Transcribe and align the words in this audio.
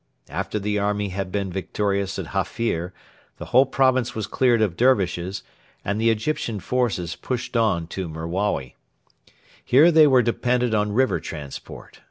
After 0.29 0.57
the 0.57 0.79
army 0.79 1.09
had 1.09 1.31
been 1.31 1.51
victorious 1.51 2.17
at 2.17 2.29
Hafir 2.33 2.91
the 3.37 3.45
whole 3.45 3.67
province 3.67 4.15
was 4.15 4.25
cleared 4.25 4.59
of 4.59 4.75
Dervishes, 4.75 5.43
and 5.85 6.01
the 6.01 6.09
Egyptian 6.09 6.59
forces 6.59 7.15
pushed 7.15 7.55
on 7.55 7.85
to 7.89 8.09
Merawi. 8.09 8.75
Here 9.63 9.91
they 9.91 10.07
were 10.07 10.23
dependent 10.23 10.73
on 10.73 10.91
river 10.91 11.19
transport. 11.19 11.99